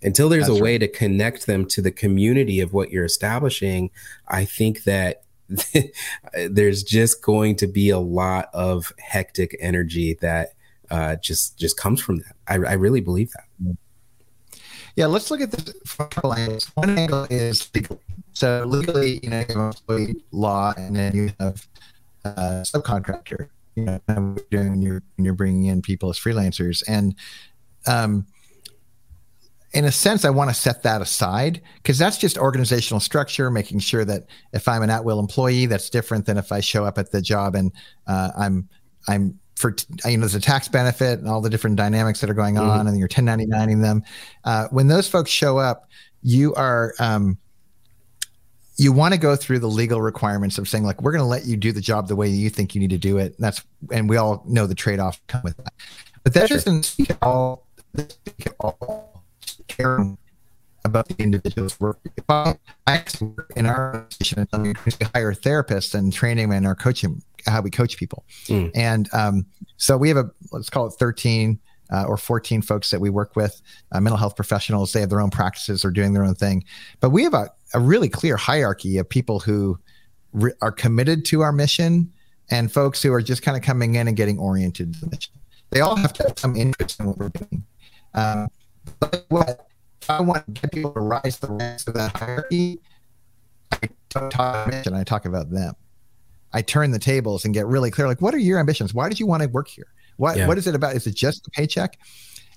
[0.04, 3.92] Until there's That's a way to connect them to the community of what you're establishing
[4.28, 5.24] i think that
[6.50, 10.54] there's just going to be a lot of hectic energy that
[10.90, 13.78] uh, just just comes from that I, I really believe that
[14.98, 16.66] yeah, let's look at this from a couple angles.
[16.74, 17.72] One angle is.
[18.34, 21.66] So legally, you know, you have employee law, and then you have
[22.26, 27.16] uh, subcontractor you know doing you're you're bringing in people as freelancers and
[27.88, 28.26] um
[29.74, 33.80] in a sense, I want to set that aside because that's just organizational structure, making
[33.80, 37.12] sure that if I'm an at-will employee, that's different than if I show up at
[37.12, 37.72] the job and
[38.08, 38.68] uh, I'm
[39.08, 42.34] I'm for you know there's a tax benefit and all the different dynamics that are
[42.36, 42.88] going on, mm-hmm.
[42.88, 44.04] and you're 1099ing them.
[44.44, 45.88] Uh, when those folks show up,
[46.22, 47.38] you are um,
[48.78, 51.46] you want to go through the legal requirements of saying like we're going to let
[51.46, 53.36] you do the job the way you think you need to do it.
[53.36, 55.74] And that's and we all know the trade off come with that.
[56.24, 56.58] But that sure.
[56.58, 59.11] doesn't speak all, speak all
[59.76, 60.18] caring
[60.84, 62.00] about the individual's work.
[62.18, 62.58] If I,
[62.88, 64.74] I work in our organization we
[65.14, 68.24] hire therapists and training and our coaching how we coach people.
[68.46, 68.72] Mm.
[68.76, 69.46] And um,
[69.78, 71.60] so we have a let's call it 13
[71.92, 74.94] uh, or 14 folks that we work with, uh, mental health professionals.
[74.94, 76.64] They have their own practices or doing their own thing.
[77.00, 79.78] But we have a, a really clear hierarchy of people who
[80.32, 82.12] re- are committed to our mission
[82.50, 85.34] and folks who are just kind of coming in and getting oriented to the mission.
[85.70, 87.64] They all have to have some interest in what we're doing.
[88.14, 88.48] Um,
[89.00, 89.68] but what
[90.10, 92.80] I want to get people to rise the ranks of that hierarchy,
[93.72, 95.76] I don't talk mission, I talk about them.
[96.54, 98.08] I turn the tables and get really clear.
[98.08, 98.94] Like, what are your ambitions?
[98.94, 99.88] Why did you want to work here?
[100.18, 100.48] What yeah.
[100.48, 100.96] what is it about?
[100.96, 101.98] Is it just the paycheck?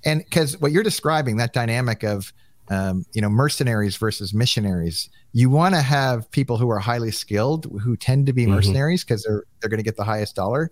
[0.04, 2.32] And because what you're describing, that dynamic of
[2.68, 7.66] um, you know mercenaries versus missionaries, you want to have people who are highly skilled
[7.82, 8.54] who tend to be mm-hmm.
[8.54, 10.70] mercenaries because they're they're going to get the highest dollar,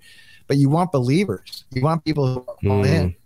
[0.48, 1.64] but you want believers.
[1.70, 2.86] You want people who are all mm.
[2.86, 3.16] in.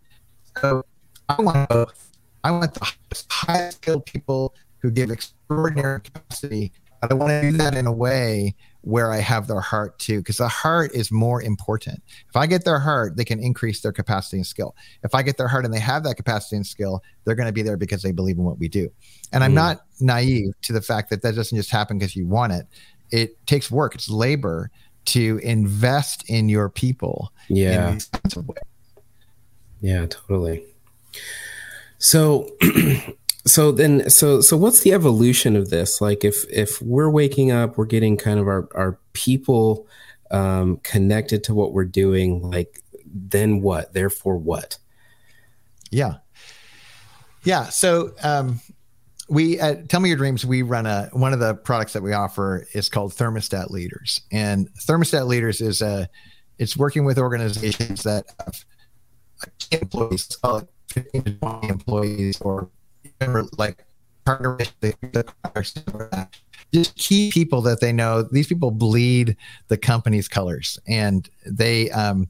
[0.60, 0.84] So
[1.28, 2.15] I want both.
[2.46, 2.94] I want the
[3.28, 7.92] highest skilled people who give extraordinary capacity, but I want to do that in a
[7.92, 12.00] way where I have their heart too, because the heart is more important.
[12.28, 14.76] If I get their heart, they can increase their capacity and skill.
[15.02, 17.52] If I get their heart and they have that capacity and skill, they're going to
[17.52, 18.88] be there because they believe in what we do.
[19.32, 19.56] And I'm mm.
[19.56, 22.68] not naive to the fact that that doesn't just happen because you want it.
[23.10, 24.70] It takes work, it's labor
[25.06, 27.32] to invest in your people.
[27.48, 27.98] Yeah.
[29.80, 30.62] Yeah, totally.
[31.98, 32.48] So
[33.46, 36.00] so then so so what's the evolution of this?
[36.00, 39.86] Like if if we're waking up we're getting kind of our our people
[40.30, 43.92] um connected to what we're doing like then what?
[43.92, 44.78] Therefore what?
[45.90, 46.16] Yeah.
[47.44, 47.66] Yeah.
[47.66, 48.60] So um
[49.28, 52.12] we at tell me your dreams we run a one of the products that we
[52.12, 54.20] offer is called thermostat leaders.
[54.30, 56.08] And thermostat leaders is a
[56.58, 58.64] it's working with organizations that have
[59.70, 60.26] employees
[60.88, 62.70] 15 to 20 employees or
[63.56, 63.84] like
[64.24, 66.28] partner with the, the
[66.72, 68.22] just key people that they know.
[68.22, 69.36] These people bleed
[69.68, 72.28] the company's colors, and they um,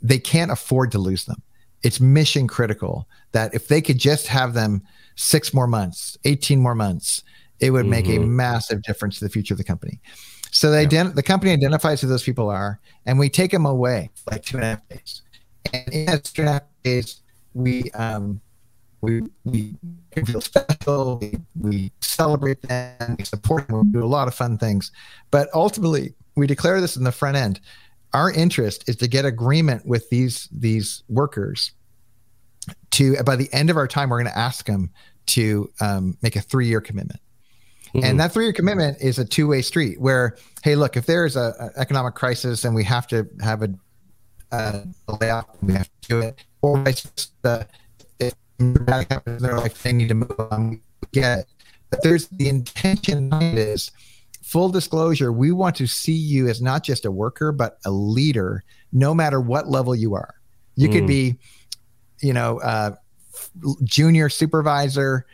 [0.00, 1.42] they can't afford to lose them.
[1.82, 4.82] It's mission critical that if they could just have them
[5.16, 7.24] six more months, eighteen more months,
[7.58, 8.22] it would make mm-hmm.
[8.22, 10.00] a massive difference to the future of the company.
[10.50, 10.88] So they yeah.
[10.88, 14.58] ident- the company identifies who those people are, and we take them away like two
[14.58, 15.22] and a half days.
[15.72, 17.21] And in that two and a half days,
[17.54, 18.40] we um,
[19.00, 19.74] we we
[20.26, 21.18] feel special.
[21.18, 23.16] We, we celebrate them.
[23.18, 23.86] We support them.
[23.86, 24.92] We do a lot of fun things.
[25.30, 27.60] But ultimately, we declare this in the front end.
[28.14, 31.72] Our interest is to get agreement with these these workers.
[32.92, 34.90] To by the end of our time, we're going to ask them
[35.26, 37.20] to um, make a three year commitment.
[37.94, 38.04] Mm-hmm.
[38.06, 41.36] And that three year commitment is a two way street where, hey, look, if there's
[41.36, 43.74] a, a, economic crisis and we have to have a,
[44.50, 44.84] a
[45.20, 47.66] layoff, we have to do it, versa,
[48.58, 50.70] dramatic happens in their life, they need to move on.
[50.70, 50.80] We
[51.12, 51.46] get.
[51.90, 53.90] But there's the intention is
[54.52, 58.62] full disclosure, we want to see you as not just a worker, but a leader,
[58.92, 60.34] no matter what level you are.
[60.76, 60.92] You mm.
[60.92, 61.36] could be,
[62.20, 62.92] you know, uh,
[63.82, 65.26] junior supervisor,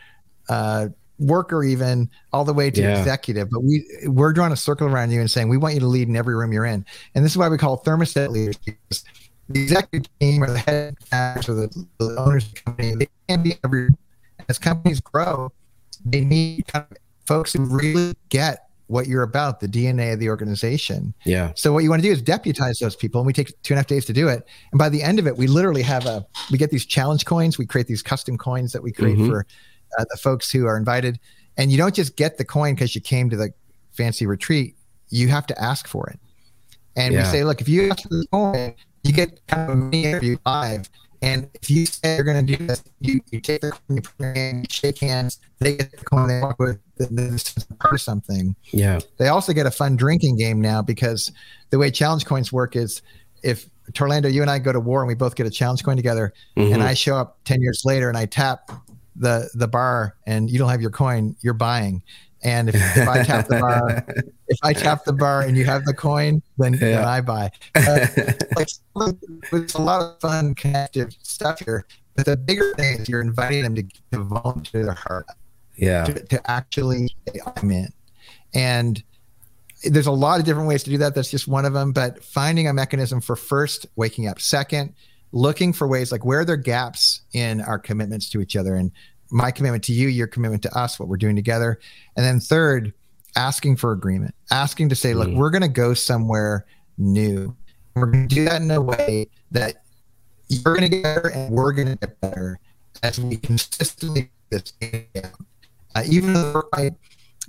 [0.47, 2.97] uh, worker, even all the way to yeah.
[2.97, 3.49] executive.
[3.49, 6.07] But we we're drawing a circle around you and saying we want you to lead
[6.07, 9.03] in every room you're in, and this is why we call thermostat leaders.
[9.49, 10.95] The executive team or the head
[11.49, 13.89] or the, the owners of the company, they can be every
[14.47, 15.51] as companies grow,
[16.05, 20.29] they need kind of folks who really get what you're about, the DNA of the
[20.29, 21.13] organization.
[21.23, 21.51] Yeah.
[21.55, 23.77] So what you want to do is deputize those people, and we take two and
[23.77, 24.47] a half days to do it.
[24.71, 27.57] And by the end of it, we literally have a we get these challenge coins.
[27.57, 29.29] We create these custom coins that we create mm-hmm.
[29.29, 29.45] for
[29.97, 31.19] uh, the folks who are invited.
[31.57, 33.53] And you don't just get the coin because you came to the
[33.91, 34.75] fancy retreat,
[35.09, 36.19] you have to ask for it.
[36.95, 37.23] And Yeah.
[37.23, 38.75] we say, look, if you ask for the coin,
[39.09, 40.87] you get kind of a mini interview live.
[41.21, 44.01] And if you say you're going to do this, you, you take the coin, you
[44.01, 47.19] put your hand, you shake hands, they get the coin, they walk with it, and
[47.19, 47.37] then
[47.79, 48.55] part of something.
[48.71, 48.99] Yeah.
[49.17, 51.31] They also get a fun drinking game now because
[51.71, 53.01] the way challenge coins work is
[53.43, 55.97] if Torlando, you and I go to war and we both get a challenge coin
[55.97, 56.75] together, Mhm.
[56.75, 58.71] and I show up 10 years later and I tap
[59.15, 62.01] the the bar and you don't have your coin, you're buying.
[62.43, 64.05] And if, if I tap the bar,
[64.47, 67.51] if I tap the bar and you have the coin, then, then I buy.
[67.75, 68.07] Uh,
[68.55, 69.15] like
[69.51, 71.85] it's a lot of fun connective stuff here.
[72.15, 75.25] But the bigger thing is you're inviting them to, to volunteer their heart
[75.79, 76.05] yeah.
[76.05, 77.91] to, to actually say, I'm in.
[78.53, 79.01] And
[79.83, 81.15] there's a lot of different ways to do that.
[81.15, 81.91] That's just one of them.
[81.91, 84.93] But finding a mechanism for first waking up, second,
[85.31, 88.91] looking for ways like where are there gaps in our commitments to each other and
[89.31, 91.79] my commitment to you, your commitment to us, what we're doing together.
[92.15, 92.93] And then third,
[93.35, 95.35] asking for agreement, asking to say, look, Mhm.
[95.35, 96.65] we're going to go somewhere
[96.97, 97.55] new.
[97.95, 99.83] We're going to do that in a way that
[100.47, 102.59] you're going to get better and we're going to get better
[103.03, 104.73] as we consistently do this.
[105.95, 106.93] Uh, even though might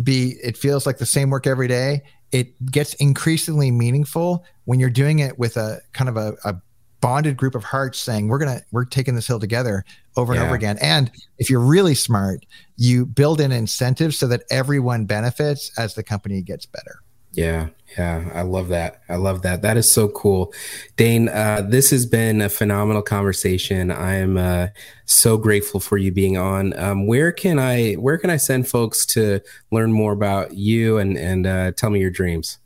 [0.03, 2.03] be, it feels like the same work every day.
[2.33, 6.57] It gets increasingly meaningful when you're doing it with a kind of a, a
[7.01, 9.85] bonded group of hearts saying, we're going to, we're taking this hill together
[10.17, 10.79] over and over again.
[10.81, 12.45] And if you're really smart,
[12.77, 17.01] you build in incentives so that everyone benefits as the company gets better.
[17.33, 19.03] Yeah, yeah, I love that.
[19.09, 19.63] I love that.
[19.63, 20.53] That is so cool,
[20.97, 21.29] Dane.
[21.29, 23.93] Uh, this has been a phenomenal conversation.
[23.93, 24.69] I am uh,
[25.05, 26.77] so grateful for you being on.
[26.77, 29.41] Um, where can I where can I send folks to
[29.71, 32.59] learn more about you and and uh, tell me your dreams?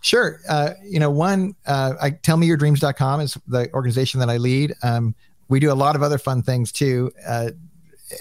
[0.00, 0.40] Sure.
[0.48, 4.74] Uh, you know, one, uh, I tellmeyourdreams.com is the organization that I lead.
[4.82, 5.14] Um,
[5.48, 7.10] we do a lot of other fun things too.
[7.26, 7.50] Uh,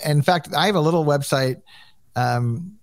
[0.06, 1.62] in fact, I have a little website
[2.16, 2.78] um,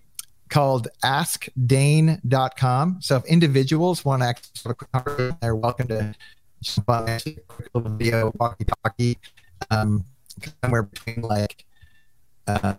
[0.49, 2.99] called askdane.com.
[3.01, 6.14] So if individuals want to access a quick conversation, they're welcome to
[6.61, 9.18] jump on a quick little video, walkie talkie,
[9.70, 10.05] um,
[10.62, 11.64] somewhere between like
[12.47, 12.74] uh,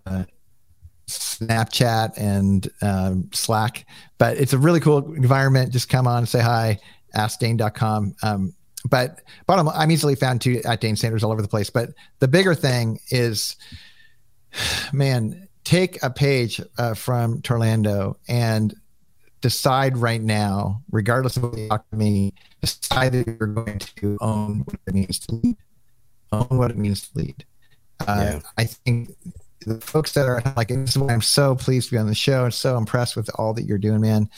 [1.08, 3.86] Snapchat and um, Slack.
[4.18, 5.74] But it's a really cool environment.
[5.74, 6.80] Just come on, say hi,
[7.16, 8.16] askdane.com.
[8.24, 8.54] Um,
[8.90, 11.70] but bottom, I'm easily found too at Dane Sanders all over the place.
[11.70, 13.56] But the bigger thing is,
[14.94, 18.74] man, take a page uh, from Torlando and
[19.42, 24.18] decide right now, regardless of what you talk to me, decide that you're going to
[24.22, 25.58] own what it means to lead.
[26.32, 27.46] Own what it means to lead.
[28.00, 28.40] Uh, Yeah.
[28.58, 29.12] I think
[29.66, 32.16] the folks that are like, this is why I'm so pleased to be on the
[32.16, 34.30] show and so impressed with all that you're doing, man.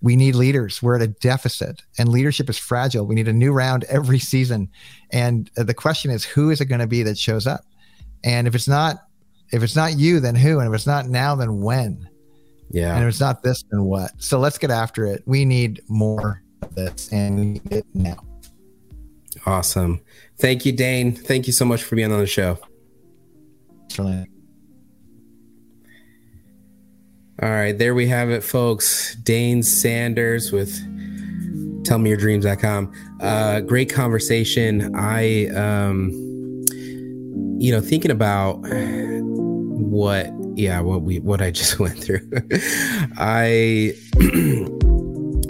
[0.00, 0.82] We need leaders.
[0.82, 3.06] We're at a deficit, and leadership is fragile.
[3.06, 4.68] We need a new round every season,
[5.10, 7.64] and uh, the question is, who is it going to be that shows up?
[8.22, 8.96] And if it's not,
[9.52, 10.58] if it's not you, then who?
[10.58, 12.08] And if it's not now, then when?
[12.70, 12.94] Yeah.
[12.94, 14.10] And if it's not this, then what?
[14.18, 15.22] So let's get after it.
[15.26, 18.18] We need more of this, and we need it now.
[19.46, 20.00] awesome.
[20.38, 21.14] Thank you, Dane.
[21.14, 22.58] Thank you so much for being on the show.
[23.88, 24.33] Torlando.
[27.42, 29.16] All right, there we have it, folks.
[29.16, 30.72] Dane Sanders with
[31.82, 32.92] tellmeyourdreams.com.
[33.20, 34.94] Uh, great conversation.
[34.94, 36.10] I, um,
[37.58, 42.20] you know, thinking about what, yeah, what we, what I just went through.
[43.18, 43.94] I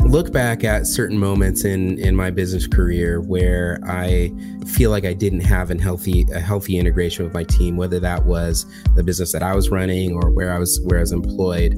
[0.06, 4.32] look back at certain moments in in my business career where I
[4.66, 8.26] feel like I didn't have a healthy a healthy integration with my team, whether that
[8.26, 11.74] was the business that I was running or where I was where I was employed.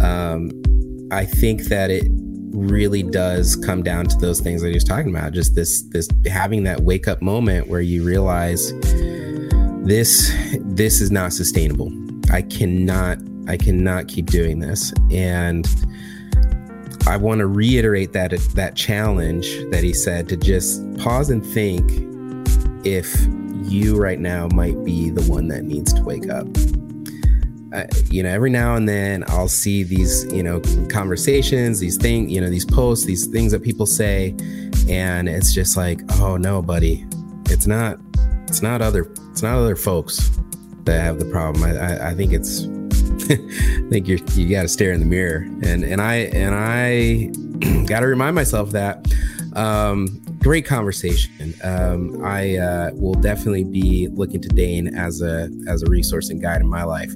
[0.00, 0.50] Um,
[1.10, 2.06] I think that it
[2.52, 5.32] really does come down to those things that he was talking about.
[5.32, 8.72] Just this this having that wake up moment where you realize
[9.84, 11.92] this this is not sustainable.
[12.32, 13.18] I cannot
[13.48, 15.66] I cannot keep doing this and.
[17.06, 21.84] I want to reiterate that that challenge that he said to just pause and think
[22.86, 23.14] if
[23.62, 26.46] you right now might be the one that needs to wake up.
[27.74, 32.30] Uh, you know, every now and then I'll see these, you know, conversations, these things,
[32.30, 34.34] you know, these posts, these things that people say,
[34.88, 37.04] and it's just like, oh no, buddy,
[37.46, 37.98] it's not,
[38.46, 40.30] it's not other, it's not other folks
[40.84, 41.64] that have the problem.
[41.64, 42.66] I, I, I think it's
[43.30, 43.36] I
[43.90, 48.00] think you you got to stare in the mirror, and and I and I got
[48.00, 49.06] to remind myself that.
[49.54, 51.54] Um, great conversation.
[51.62, 56.40] Um, I uh, will definitely be looking to Dane as a as a resource and
[56.42, 57.12] guide in my life.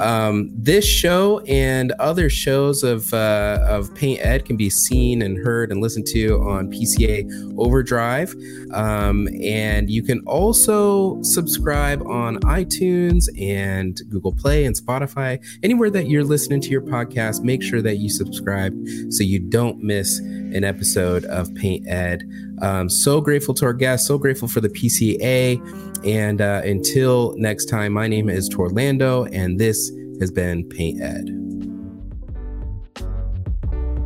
[0.00, 5.38] Um, this show and other shows of uh, of Paint Ed can be seen and
[5.38, 8.34] heard and listened to on PCA Overdrive,
[8.72, 15.44] um, and you can also subscribe on iTunes and Google Play and Spotify.
[15.62, 18.74] Anywhere that you're listening to your podcast, make sure that you subscribe
[19.10, 22.22] so you don't miss an episode of Paint Ed.
[22.62, 25.87] Um, so grateful to our guests, so grateful for the PCA.
[26.04, 29.90] And uh, until next time, my name is Torlando, and this
[30.20, 31.34] has been Paint Ed.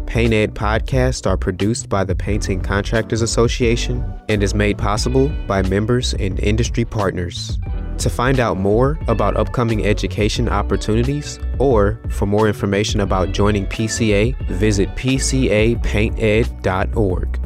[0.07, 5.63] Paint Ed podcasts are produced by the Painting Contractors Association and is made possible by
[5.63, 7.59] members and industry partners.
[7.97, 14.39] To find out more about upcoming education opportunities or for more information about joining PCA,
[14.49, 17.42] visit pcapainted.org.